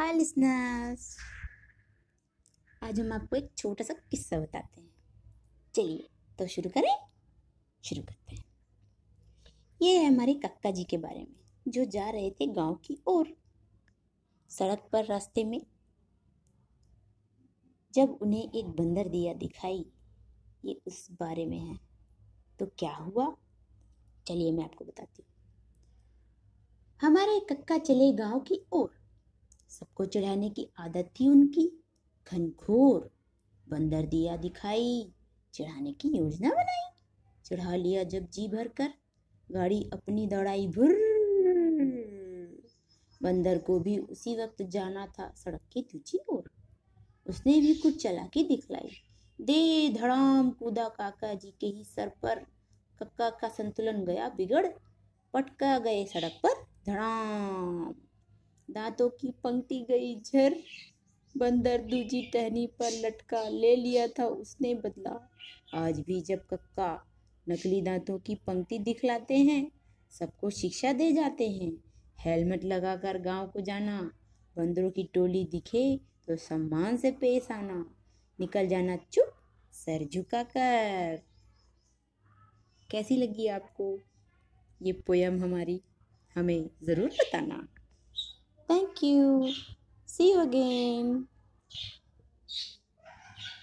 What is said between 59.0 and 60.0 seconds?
की पंक्ति